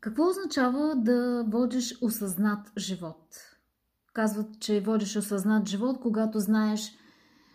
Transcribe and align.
Какво 0.00 0.28
означава 0.28 0.96
да 0.96 1.44
водиш 1.48 1.98
осъзнат 2.02 2.72
живот? 2.78 3.36
Казват, 4.12 4.60
че 4.60 4.80
водиш 4.80 5.16
осъзнат 5.16 5.68
живот, 5.68 6.00
когато 6.00 6.40
знаеш 6.40 6.92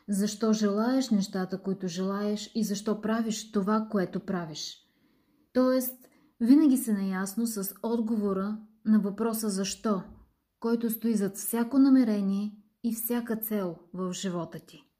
защо 0.10 0.54
желаеш 0.54 1.10
нещата, 1.10 1.62
които 1.62 1.88
желаеш 1.88 2.52
и 2.56 2.64
защо 2.64 3.02
правиш 3.02 3.52
това, 3.52 3.88
което 3.92 4.20
правиш. 4.20 4.78
Тоест, 5.54 6.08
винаги 6.40 6.78
се 6.78 6.94
наясно 6.94 7.48
с 7.48 7.74
отговора 7.84 8.58
на 8.86 9.00
въпроса 9.00 9.50
защо, 9.50 10.04
който 10.60 10.90
стои 10.90 11.16
зад 11.16 11.38
всяко 11.38 11.80
намерение 11.80 12.56
и 12.84 12.94
всяка 12.94 13.36
цел 13.36 13.76
в 13.94 14.14
живота 14.14 14.60
ти. 14.60 14.91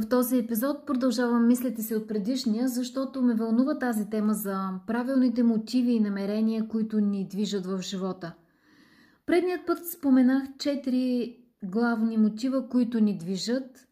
В 0.00 0.08
този 0.08 0.38
епизод 0.38 0.86
продължавам 0.86 1.46
мислите 1.46 1.82
си 1.82 1.94
от 1.94 2.08
предишния, 2.08 2.68
защото 2.68 3.22
ме 3.22 3.34
вълнува 3.34 3.78
тази 3.78 4.10
тема 4.10 4.34
за 4.34 4.70
правилните 4.86 5.42
мотиви 5.42 5.92
и 5.92 6.00
намерения, 6.00 6.68
които 6.68 7.00
ни 7.00 7.28
движат 7.28 7.66
в 7.66 7.82
живота. 7.82 8.34
Предният 9.26 9.66
път 9.66 9.86
споменах 9.86 10.42
четири 10.58 11.36
главни 11.64 12.16
мотива, 12.16 12.68
които 12.68 13.00
ни 13.00 13.18
движат. 13.18 13.88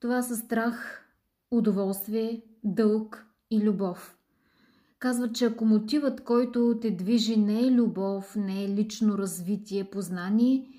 Това 0.00 0.22
са 0.22 0.36
страх, 0.36 1.04
удоволствие, 1.50 2.42
дълг 2.64 3.26
и 3.50 3.60
любов. 3.60 4.18
Казват, 4.98 5.34
че 5.34 5.44
ако 5.44 5.64
мотивът, 5.64 6.24
който 6.24 6.78
те 6.82 6.90
движи 6.90 7.36
не 7.36 7.60
е 7.60 7.72
любов, 7.72 8.36
не 8.36 8.64
е 8.64 8.68
лично 8.68 9.18
развитие, 9.18 9.84
познание– 9.84 10.68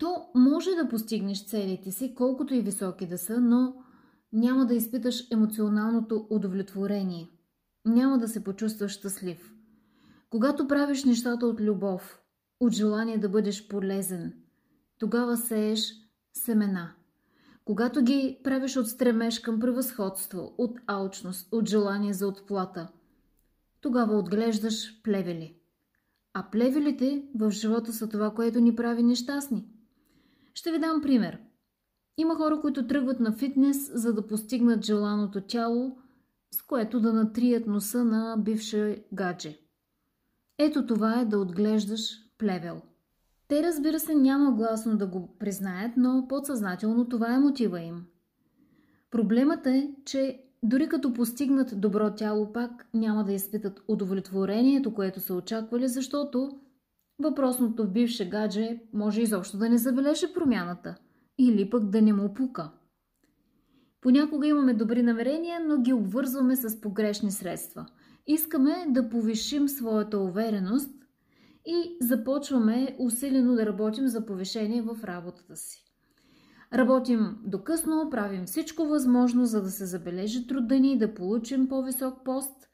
то 0.00 0.30
може 0.34 0.70
да 0.70 0.88
постигнеш 0.88 1.46
целите 1.46 1.90
си, 1.90 2.14
колкото 2.14 2.54
и 2.54 2.60
високи 2.60 3.06
да 3.06 3.18
са, 3.18 3.40
но 3.40 3.74
няма 4.32 4.66
да 4.66 4.74
изпиташ 4.74 5.30
емоционалното 5.30 6.26
удовлетворение. 6.30 7.28
Няма 7.84 8.18
да 8.18 8.28
се 8.28 8.44
почувстваш 8.44 8.92
щастлив. 8.92 9.54
Когато 10.30 10.68
правиш 10.68 11.04
нещата 11.04 11.46
от 11.46 11.60
любов, 11.60 12.20
от 12.60 12.72
желание 12.72 13.18
да 13.18 13.28
бъдеш 13.28 13.68
полезен, 13.68 14.32
тогава 14.98 15.36
сееш 15.36 15.92
семена. 16.32 16.92
Когато 17.64 18.02
ги 18.02 18.38
правиш 18.44 18.76
от 18.76 18.88
стремеж 18.88 19.38
към 19.38 19.60
превъзходство, 19.60 20.54
от 20.58 20.78
алчност, 20.86 21.48
от 21.52 21.68
желание 21.68 22.12
за 22.12 22.28
отплата, 22.28 22.88
тогава 23.80 24.18
отглеждаш 24.18 25.02
плевели. 25.02 25.56
А 26.34 26.50
плевелите 26.50 27.24
в 27.34 27.50
живота 27.50 27.92
са 27.92 28.08
това, 28.08 28.30
което 28.30 28.60
ни 28.60 28.76
прави 28.76 29.02
нещастни– 29.02 29.66
ще 30.54 30.72
ви 30.72 30.78
дам 30.78 31.00
пример. 31.02 31.38
Има 32.16 32.34
хора, 32.34 32.60
които 32.60 32.86
тръгват 32.86 33.20
на 33.20 33.32
фитнес, 33.32 33.90
за 33.94 34.14
да 34.14 34.26
постигнат 34.26 34.84
желаното 34.84 35.40
тяло, 35.40 35.98
с 36.50 36.62
което 36.62 37.00
да 37.00 37.12
натрият 37.12 37.66
носа 37.66 38.04
на 38.04 38.36
бивша 38.36 38.96
гадже. 39.12 39.58
Ето 40.58 40.86
това 40.86 41.20
е 41.20 41.24
да 41.24 41.38
отглеждаш 41.38 42.10
плевел. 42.38 42.82
Те, 43.48 43.62
разбира 43.62 44.00
се, 44.00 44.14
няма 44.14 44.52
гласно 44.52 44.96
да 44.96 45.06
го 45.06 45.36
признаят, 45.38 45.92
но 45.96 46.26
подсъзнателно 46.28 47.08
това 47.08 47.34
е 47.34 47.38
мотива 47.38 47.80
им. 47.80 48.06
Проблемът 49.10 49.66
е, 49.66 49.94
че 50.04 50.42
дори 50.62 50.88
като 50.88 51.12
постигнат 51.12 51.80
добро 51.80 52.10
тяло, 52.10 52.52
пак 52.52 52.88
няма 52.94 53.24
да 53.24 53.32
изпитат 53.32 53.82
удовлетворението, 53.88 54.94
което 54.94 55.20
са 55.20 55.34
очаквали, 55.34 55.88
защото 55.88 56.59
Въпросното 57.20 57.90
бивше 57.90 58.28
гадже 58.28 58.80
може 58.92 59.22
изобщо 59.22 59.58
да 59.58 59.68
не 59.68 59.78
забележи 59.78 60.32
промяната 60.34 60.96
или 61.38 61.70
пък 61.70 61.90
да 61.90 62.02
не 62.02 62.12
му 62.12 62.34
пука. 62.34 62.70
Понякога 64.00 64.46
имаме 64.46 64.74
добри 64.74 65.02
намерения, 65.02 65.60
но 65.66 65.78
ги 65.78 65.92
обвързваме 65.92 66.56
с 66.56 66.80
погрешни 66.80 67.30
средства. 67.30 67.86
Искаме 68.26 68.86
да 68.88 69.08
повишим 69.08 69.68
своята 69.68 70.18
увереност 70.18 70.90
и 71.66 71.96
започваме 72.00 72.96
усилено 72.98 73.54
да 73.54 73.66
работим 73.66 74.08
за 74.08 74.26
повишение 74.26 74.82
в 74.82 75.04
работата 75.04 75.56
си. 75.56 75.84
Работим 76.74 77.36
докъсно, 77.44 78.10
правим 78.10 78.46
всичко 78.46 78.84
възможно, 78.84 79.46
за 79.46 79.62
да 79.62 79.70
се 79.70 79.86
забележи 79.86 80.46
труда 80.46 80.80
ни 80.80 80.92
и 80.92 80.98
да 80.98 81.14
получим 81.14 81.68
по-висок 81.68 82.24
пост. 82.24 82.68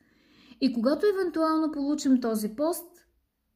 И 0.61 0.73
когато 0.73 1.07
евентуално 1.07 1.73
получим 1.73 2.21
този 2.21 2.57
пост, 2.57 2.96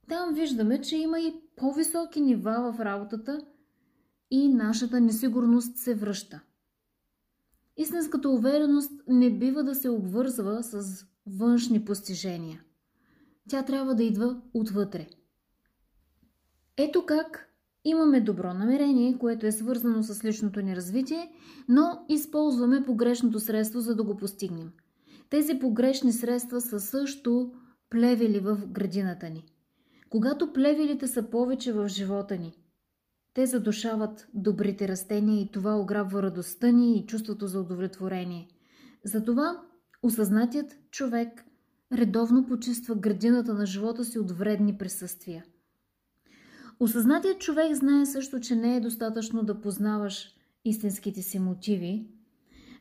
там 0.09 0.35
виждаме, 0.35 0.81
че 0.81 0.97
има 0.97 1.21
и 1.21 1.35
по-високи 1.57 2.21
нива 2.21 2.73
в 2.73 2.81
работата 2.81 3.41
и 4.31 4.49
нашата 4.49 5.01
несигурност 5.01 5.77
се 5.77 5.95
връща. 5.95 6.41
Истинската 7.77 8.29
увереност 8.29 8.93
не 9.09 9.39
бива 9.39 9.65
да 9.65 9.75
се 9.75 9.91
обвързва 9.91 10.63
с 10.63 11.05
външни 11.27 11.85
постижения. 11.85 12.63
Тя 13.49 13.63
трябва 13.63 13.95
да 13.95 14.05
идва 14.05 14.41
отвътре. 14.55 15.07
Ето 16.77 17.07
как 17.07 17.49
имаме 17.85 18.21
добро 18.21 18.55
намерение, 18.55 19.19
което 19.19 19.47
е 19.47 19.53
свързано 19.53 20.03
с 20.03 20.25
личното 20.25 20.61
ни 20.61 20.77
развитие, 20.77 21.33
но 21.69 22.05
използваме 22.09 22.85
погрешното 22.85 23.41
средство, 23.41 23.81
за 23.81 23.97
да 23.97 24.03
го 24.03 24.17
постигнем. 24.17 24.73
Тези 25.31 25.59
погрешни 25.59 26.13
средства 26.13 26.61
са 26.61 26.81
също 26.81 27.53
плевели 27.91 28.41
в 28.41 28.67
градината 28.67 29.31
ни– 29.31 29.45
когато 30.11 30.53
плевелите 30.53 31.09
са 31.09 31.31
повече 31.31 31.73
в 31.73 31.89
живота 31.89 32.37
ни, 32.37 32.53
те 33.35 33.47
задушават 33.47 34.29
добрите 34.35 34.89
растения 34.89 35.41
и 35.41 35.51
това 35.51 35.77
ограбва 35.77 36.23
радостта 36.23 36.71
ни 36.71 36.99
и 36.99 37.07
чувството 37.07 37.47
за 37.47 37.61
удовлетворение. 37.61 38.49
Затова 39.05 39.63
осъзнатият 40.03 40.77
човек 40.91 41.45
редовно 41.93 42.47
почиства 42.47 42.95
градината 42.95 43.55
на 43.55 43.67
живота 43.67 44.05
си 44.05 44.19
от 44.19 44.31
вредни 44.31 44.79
присъствия. 44.79 45.45
Осъзнатият 46.81 47.41
човек 47.41 47.75
знае 47.75 48.07
също, 48.07 48.41
че 48.41 48.57
не 48.57 48.77
е 48.77 48.81
достатъчно 48.81 49.43
да 49.43 49.61
познаваш 49.61 50.35
истинските 50.65 51.23
си 51.23 51.39
мотиви, 51.39 52.07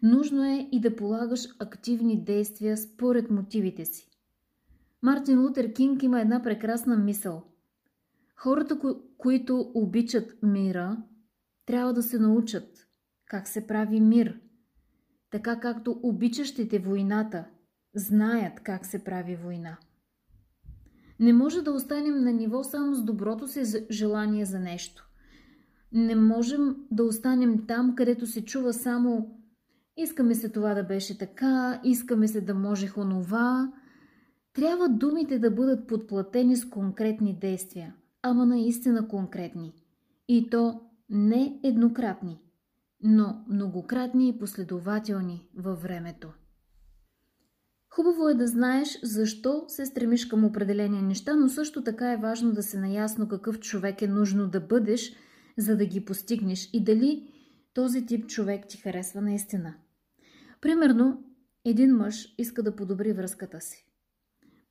нужно 0.03 0.43
е 0.43 0.69
и 0.71 0.81
да 0.81 0.95
полагаш 0.95 1.47
активни 1.59 2.23
действия 2.23 2.77
според 2.77 3.29
мотивите 3.29 3.85
си. 3.85 4.08
Мартин 5.01 5.41
Лутер 5.41 5.73
Кинг 5.73 6.03
има 6.03 6.21
една 6.21 6.41
прекрасна 6.41 6.97
мисъл. 6.97 7.43
Хората, 8.35 8.79
ко- 8.79 9.01
които 9.17 9.71
обичат 9.73 10.37
мира, 10.43 11.03
трябва 11.65 11.93
да 11.93 12.03
се 12.03 12.19
научат 12.19 12.87
как 13.25 13.47
се 13.47 13.67
прави 13.67 13.99
мир. 13.99 14.39
Така 15.31 15.59
както 15.59 15.99
обичащите 16.03 16.79
войната 16.79 17.45
знаят 17.95 18.59
как 18.59 18.85
се 18.85 19.03
прави 19.03 19.35
война. 19.35 19.77
Не 21.19 21.33
може 21.33 21.61
да 21.61 21.71
останем 21.71 22.23
на 22.23 22.31
ниво 22.31 22.63
само 22.63 22.95
с 22.95 23.03
доброто 23.03 23.47
си 23.47 23.85
желание 23.91 24.45
за 24.45 24.59
нещо. 24.59 25.09
Не 25.91 26.15
можем 26.15 26.75
да 26.91 27.03
останем 27.03 27.65
там, 27.67 27.95
където 27.95 28.27
се 28.27 28.45
чува 28.45 28.73
само 28.73 29.39
искаме 29.97 30.35
се 30.35 30.49
това 30.49 30.73
да 30.73 30.83
беше 30.83 31.17
така, 31.17 31.81
искаме 31.83 32.27
се 32.27 32.41
да 32.41 32.53
можех 32.53 32.97
онова, 32.97 33.71
трябва 34.53 34.89
думите 34.89 35.39
да 35.39 35.51
бъдат 35.51 35.87
подплатени 35.87 36.55
с 36.55 36.69
конкретни 36.69 37.39
действия, 37.39 37.95
ама 38.21 38.45
наистина 38.45 39.07
конкретни. 39.07 39.73
И 40.27 40.49
то 40.49 40.81
не 41.09 41.59
еднократни, 41.63 42.41
но 43.03 43.45
многократни 43.49 44.29
и 44.29 44.39
последователни 44.39 45.49
във 45.55 45.81
времето. 45.81 46.33
Хубаво 47.89 48.29
е 48.29 48.33
да 48.33 48.47
знаеш 48.47 48.99
защо 49.03 49.65
се 49.67 49.85
стремиш 49.85 50.25
към 50.25 50.45
определени 50.45 51.01
неща, 51.01 51.35
но 51.35 51.49
също 51.49 51.83
така 51.83 52.11
е 52.11 52.17
важно 52.17 52.51
да 52.51 52.63
се 52.63 52.79
наясно 52.79 53.27
какъв 53.27 53.59
човек 53.59 54.01
е 54.01 54.07
нужно 54.07 54.47
да 54.47 54.61
бъдеш, 54.61 55.15
за 55.57 55.77
да 55.77 55.85
ги 55.85 56.05
постигнеш 56.05 56.69
и 56.73 56.83
дали 56.83 57.33
този 57.73 58.05
тип 58.05 58.27
човек 58.27 58.67
ти 58.67 58.77
харесва 58.77 59.21
наистина. 59.21 59.73
Примерно, 60.61 61.23
един 61.65 61.95
мъж 61.95 62.35
иска 62.37 62.63
да 62.63 62.75
подобри 62.75 63.13
връзката 63.13 63.61
си. 63.61 63.88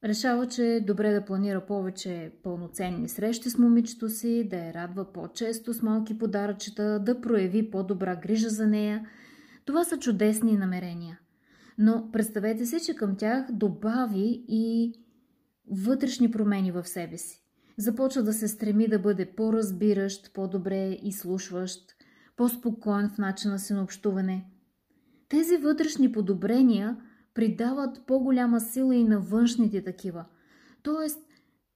Решава, 0.05 0.49
че 0.49 0.75
е 0.75 0.81
добре 0.81 1.13
да 1.13 1.25
планира 1.25 1.67
повече 1.67 2.33
пълноценни 2.43 3.09
срещи 3.09 3.51
с 3.51 3.59
момичето 3.59 4.09
си, 4.09 4.49
да 4.51 4.57
я 4.57 4.75
радва 4.75 5.13
по-често 5.13 5.75
с 5.75 5.83
малки 5.83 6.19
подаръчета, 6.19 7.01
да 7.01 7.21
прояви 7.21 7.71
по-добра 7.71 8.17
грижа 8.17 8.49
за 8.49 8.67
нея. 8.67 9.09
Това 9.65 9.85
са 9.85 9.99
чудесни 9.99 10.57
намерения. 10.57 11.19
Но 11.79 12.09
представете 12.13 12.67
си, 12.67 12.81
че 12.87 12.95
към 12.95 13.17
тях 13.17 13.53
добави 13.53 14.45
и 14.49 14.95
вътрешни 15.71 16.31
промени 16.31 16.73
в 16.73 16.85
себе 16.85 17.17
си. 17.17 17.43
Започва 17.79 18.23
да 18.23 18.33
се 18.33 18.49
стреми 18.49 18.89
да 18.89 18.99
бъде 18.99 19.27
по-разбиращ, 19.27 20.33
по-добре 20.35 20.99
изслушващ, 21.03 21.95
по-спокоен 22.37 23.11
в 23.11 23.19
начина 23.19 23.59
си 23.59 23.73
на 23.73 23.83
общуване. 23.83 24.45
тези 25.29 25.57
вътрешни 25.57 26.13
подобрения 26.13 26.97
придават 27.39 28.07
по-голяма 28.07 28.61
сила 28.61 28.97
и 28.97 29.05
на 29.05 29.21
външните 29.21 29.85
такива. 29.85 30.25
Тоест, 30.83 31.19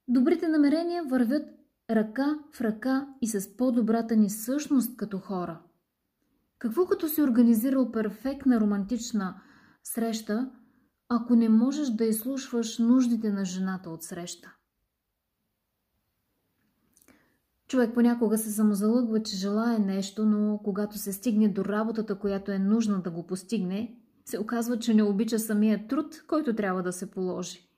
добрите 0.08 0.48
намерения 0.48 1.04
вървят 1.04 1.48
ръка 1.90 2.38
в 2.52 2.60
ръка 2.60 3.08
и 3.20 3.26
с 3.26 3.56
по-добрата 3.56 4.16
ни 4.16 4.30
същност 4.30 4.96
като 4.96 5.18
хора. 5.18 5.60
Какво 6.58 6.86
като 6.86 7.08
си 7.08 7.22
организирал 7.22 7.92
перфектна 7.92 8.60
романтична 8.60 9.42
среща, 9.84 10.50
ако 11.08 11.34
не 11.34 11.48
можеш 11.48 11.88
да 11.88 12.04
изслушваш 12.04 12.78
нуждите 12.78 13.30
на 13.30 13.44
жената 13.44 13.90
от 13.90 14.02
среща? 14.02 14.54
Човек 17.68 17.94
понякога 17.94 18.38
се 18.38 18.50
самозалъгва, 18.50 19.22
че 19.22 19.36
желая 19.36 19.78
нещо, 19.78 20.26
но 20.26 20.60
когато 20.64 20.98
се 20.98 21.12
стигне 21.12 21.48
до 21.48 21.64
работата, 21.64 22.18
която 22.18 22.52
е 22.52 22.58
нужна 22.58 23.02
да 23.02 23.10
го 23.10 23.26
постигне, 23.26 23.98
се 24.24 24.38
оказва, 24.38 24.78
че 24.78 24.94
не 24.94 25.02
обича 25.02 25.38
самия 25.38 25.86
труд, 25.86 26.22
който 26.26 26.54
трябва 26.54 26.82
да 26.82 26.92
се 26.92 27.10
положи. 27.10 27.68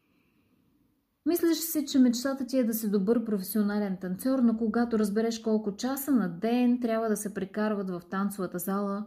Мислиш 1.26 1.58
си, 1.58 1.87
че 1.87 1.99
мечтата 1.99 2.46
ти 2.46 2.58
е 2.58 2.64
да 2.64 2.75
си 2.75 2.91
добър 2.91 3.25
професионален 3.25 3.96
танцор, 4.00 4.38
но 4.38 4.56
когато 4.56 4.99
разбереш 4.99 5.38
колко 5.38 5.76
часа 5.76 6.12
на 6.12 6.29
ден 6.29 6.81
трябва 6.81 7.08
да 7.08 7.17
се 7.17 7.35
прекарват 7.35 7.91
в 7.91 8.02
танцовата 8.11 8.58
зала 8.58 9.05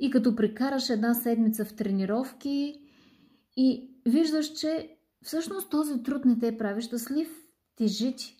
и 0.00 0.10
като 0.10 0.36
прекараш 0.36 0.90
една 0.90 1.14
седмица 1.14 1.64
в 1.64 1.74
тренировки 1.74 2.80
и 3.56 3.90
виждаш, 4.06 4.52
че 4.52 4.96
всъщност 5.22 5.70
този 5.70 6.02
труд 6.02 6.24
не 6.24 6.38
те 6.38 6.58
прави 6.58 6.82
щастлив, 6.82 7.28
ти 7.76 7.86
жити. 7.86 8.36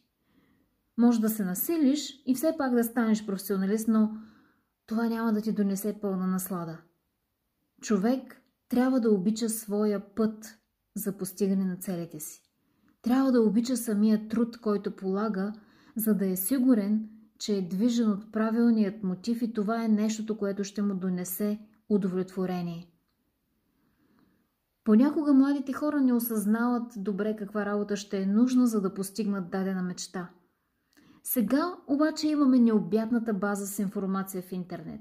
Може 0.99 1.21
да 1.21 1.29
се 1.29 1.45
насилиш 1.45 2.23
и 2.27 2.35
все 2.35 2.55
пак 2.59 2.75
да 2.75 2.85
станеш 2.85 3.27
професионалист, 3.27 3.89
но 3.89 4.11
това 4.87 5.09
няма 5.09 5.33
да 5.33 5.41
ти 5.41 5.53
донесе 5.53 6.01
пълна 6.01 6.27
наслада. 6.27 6.79
Човек 7.81 8.43
трябва 8.69 9.01
да 9.01 9.11
обича 9.11 9.49
своя 9.49 10.15
път 10.15 10.59
за 10.97 11.17
постигане 11.17 11.65
на 11.65 11.77
целите 11.77 12.21
си. 12.21 12.43
Трябва 13.03 13.33
да 13.33 13.43
обича 13.43 13.77
самия 13.77 14.29
труд, 14.29 14.61
който 14.61 14.97
полага, 14.97 15.53
за 15.97 16.15
да 16.15 16.27
е 16.27 16.37
сигурен, 16.37 17.09
че 17.39 17.57
е 17.57 17.69
движен 17.69 18.11
от 18.11 18.33
правилният 18.33 19.03
мотив 19.03 19.43
и 19.43 19.53
това 19.53 19.85
е 19.85 19.89
нещото, 19.89 20.39
което 20.39 20.65
ще 20.65 20.83
му 20.83 20.95
донесе 20.95 21.59
удовлетворение. 21.89 22.87
Понякога 24.85 25.33
младите 25.33 25.73
хора 25.73 26.01
не 26.01 26.13
осъзнават 26.13 26.93
добре 26.97 27.37
каква 27.37 27.67
работа 27.67 27.97
ще 27.97 28.23
е 28.23 28.27
нужна, 28.27 28.67
за 28.67 28.81
да 28.81 28.95
постигнат 28.95 29.51
дадена 29.51 29.83
мечта. 29.83 30.31
Сега 31.25 31.75
обаче 31.87 32.29
имаме 32.29 32.59
необятната 32.59 33.35
база 33.35 33.67
с 33.67 33.79
информация 33.79 34.43
в 34.43 34.53
интернет. 34.53 35.01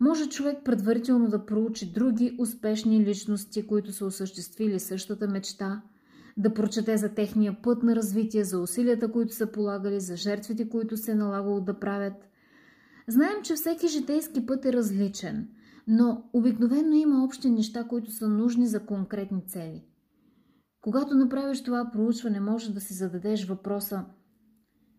Може 0.00 0.28
човек 0.28 0.58
предварително 0.64 1.28
да 1.28 1.46
проучи 1.46 1.92
други 1.92 2.36
успешни 2.38 3.04
личности, 3.04 3.66
които 3.66 3.92
са 3.92 4.06
осъществили 4.06 4.80
същата 4.80 5.28
мечта– 5.28 5.82
да 6.36 6.54
прочете 6.54 6.96
за 6.96 7.14
техния 7.14 7.62
път 7.62 7.82
на 7.82 7.96
развитие, 7.96 8.44
за 8.44 8.58
усилията, 8.58 9.12
които 9.12 9.34
са 9.34 9.52
полагали, 9.52 10.00
за 10.00 10.16
жертвите, 10.16 10.68
които 10.68 10.96
се 10.96 11.12
е 11.12 11.14
налагало 11.14 11.60
да 11.60 11.80
правят. 11.80 12.28
Знаем, 13.08 13.42
че 13.42 13.54
всеки 13.54 13.88
житейски 13.88 14.46
път 14.46 14.64
е 14.64 14.72
различен, 14.72 15.48
но 15.86 16.24
обикновено 16.32 16.92
има 16.92 17.24
общи 17.24 17.50
неща, 17.50 17.84
които 17.84 18.10
са 18.10 18.28
нужни 18.28 18.66
за 18.66 18.86
конкретни 18.86 19.46
цели. 19.46 19.84
Когато 20.80 21.14
направиш 21.14 21.62
това 21.62 21.90
проучване, 21.92 22.40
може 22.40 22.74
да 22.74 22.80
си 22.80 22.94
зададеш 22.94 23.46
въпроса 23.46 24.04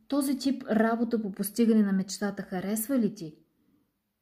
този 0.07 0.37
тип 0.37 0.63
работа 0.71 1.21
по 1.21 1.31
постигане 1.31 1.83
на 1.83 1.93
мечтата 1.93 2.43
харесва 2.43 2.99
ли 2.99 3.15
ти? 3.15 3.35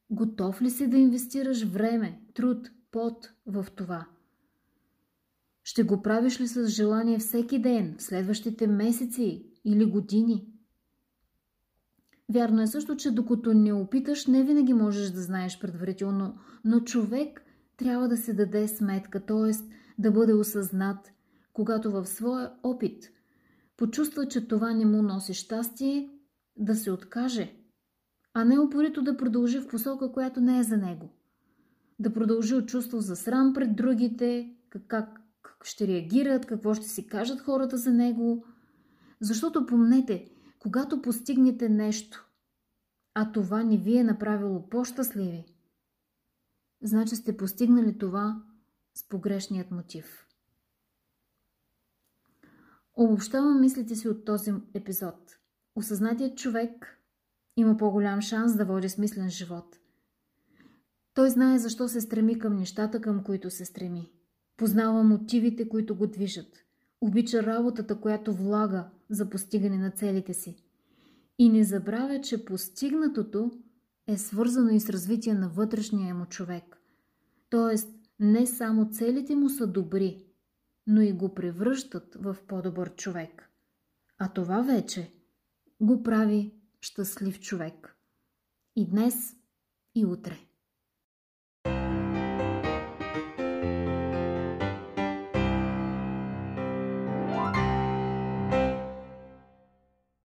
Готов 0.10 0.62
ли 0.62 0.70
си 0.70 0.88
да 0.88 0.98
инвестираш 0.98 1.64
време, 1.64 2.22
труд, 2.34 2.72
пот 2.92 3.34
в 3.46 3.66
това? 3.76 4.08
Ще 5.64 5.84
го 5.84 6.02
правиш 6.02 6.42
ли 6.42 6.48
с 6.48 6.68
желание 6.68 7.20
всеки 7.20 7.60
ден, 7.60 7.96
в 7.98 8.04
следващите 8.04 8.68
месеци 8.68 9.46
или 9.66 9.86
години? 9.86 10.48
Вярно 12.30 12.62
е 12.62 12.68
също, 12.68 12.96
че 12.96 13.12
докато 13.12 13.54
не 13.54 13.74
опиташ, 13.74 14.28
не 14.28 14.44
винаги 14.44 14.74
можеш 14.74 15.10
да 15.10 15.22
знаеш 15.22 15.60
предварително, 15.60 16.38
но 16.66 16.80
човек 16.80 17.42
трябва 17.78 18.08
да 18.08 18.18
се 18.18 18.34
даде 18.34 18.68
сметка, 18.68 19.26
т.е. 19.26 19.52
да 20.02 20.12
бъде 20.12 20.34
осъзнат, 20.34 21.12
когато 21.54 21.92
в 21.92 22.06
своя 22.06 22.52
опит 22.64 23.04
почувства, 23.78 24.28
че 24.28 24.48
това 24.48 24.74
не 24.74 24.86
му 24.86 25.02
носи 25.02 25.34
щастие, 25.34 26.10
да 26.58 26.76
се 26.76 26.92
откаже, 26.92 27.56
а 28.38 28.46
не 28.46 28.60
упорито 28.60 29.02
да 29.02 29.18
продължи 29.18 29.60
в 29.60 29.68
посока, 29.68 30.12
която 30.12 30.42
не 30.42 30.60
е 30.60 30.64
за 30.64 30.78
него. 30.78 31.10
Да 32.00 32.14
продължи 32.14 32.56
от 32.56 32.68
чувство 32.68 33.00
за 33.00 33.16
срам 33.16 33.54
пред 33.54 33.76
другите, 33.76 34.56
как, 34.70 35.22
как 35.42 35.66
ще 35.66 35.88
реагират, 35.88 36.46
какво 36.46 36.74
ще 36.74 36.88
си 36.88 37.08
кажат 37.08 37.42
хората 37.42 37.78
за 37.78 37.92
него. 37.92 38.46
Защото 39.20 39.66
помнете, 39.66 40.32
когато 40.60 41.02
постигнете 41.02 41.70
нещо, 41.70 42.30
а 43.14 43.32
това 43.32 43.64
не 43.64 43.78
ви 43.78 43.98
е 43.98 44.04
направило 44.04 44.70
по-щастливи, 44.70 45.46
значи 46.82 47.16
сте 47.16 47.38
постигнали 47.38 47.98
това 47.98 48.44
с 48.94 49.08
погрешният 49.10 49.72
мотив. 49.72 50.28
Обобщавам 52.96 53.62
мислите 53.62 53.96
си 53.96 54.10
от 54.10 54.26
този 54.26 54.54
епизод. 54.74 55.38
Осъзнатият 55.76 56.38
човек 56.38 57.02
има 57.58 57.78
по-голям 57.78 58.22
шанс 58.22 58.58
да 58.58 58.66
води 58.66 58.90
смислен 58.90 59.30
живот. 59.30 59.80
Той 61.14 61.30
знае 61.30 61.58
защо 61.58 61.88
се 61.88 62.02
стреми 62.02 62.40
към 62.40 62.56
нещата, 62.56 63.02
към 63.02 63.24
които 63.24 63.50
се 63.50 63.66
стреми. 63.66 64.12
Познава 64.58 65.04
мотивите, 65.04 65.70
които 65.70 65.96
го 65.96 66.08
движат. 66.08 66.66
Обича 67.02 67.44
работата, 67.44 68.02
която 68.02 68.34
влага 68.34 68.90
за 69.10 69.30
постигане 69.30 69.78
на 69.78 69.92
целите 69.92 70.34
си. 70.34 70.64
И 71.40 71.50
не 71.50 71.64
забравя, 71.64 72.22
че 72.22 72.46
постигнатото 72.46 73.52
е 74.08 74.18
свързано 74.18 74.70
и 74.70 74.80
с 74.80 74.90
развитие 74.90 75.34
на 75.34 75.50
вътрешния 75.50 76.16
му 76.16 76.26
човек. 76.26 76.78
Тоест, 77.50 77.90
не 78.20 78.46
само 78.46 78.90
целите 78.90 79.36
му 79.36 79.50
са 79.50 79.68
добри, 79.68 80.26
но 80.88 81.02
и 81.02 81.14
го 81.14 81.34
превръщат 81.34 82.16
в 82.20 82.38
по-добър 82.48 82.96
човек. 82.96 83.50
А 84.18 84.34
това 84.34 84.62
вече 84.62 85.12
го 85.82 86.04
прави 86.04 86.54
щастлив 86.86 87.40
човек. 87.40 87.98
И 88.76 88.86
днес, 88.86 89.36
и 89.94 90.06
утре. 90.06 90.38